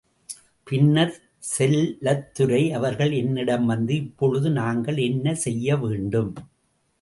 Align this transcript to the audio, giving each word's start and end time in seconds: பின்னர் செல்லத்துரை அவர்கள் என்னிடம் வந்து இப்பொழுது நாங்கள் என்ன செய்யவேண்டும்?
பின்னர் 0.67 1.11
செல்லத்துரை 1.49 2.71
அவர்கள் 2.71 3.11
என்னிடம் 3.11 3.65
வந்து 3.65 3.95
இப்பொழுது 3.95 4.49
நாங்கள் 4.51 4.97
என்ன 4.97 5.35
செய்யவேண்டும்? 5.45 6.33